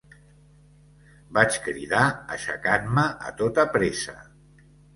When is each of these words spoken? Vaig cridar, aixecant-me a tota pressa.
Vaig 1.39 1.59
cridar, 1.67 2.07
aixecant-me 2.39 3.07
a 3.31 3.37
tota 3.45 3.69
pressa. 3.79 4.21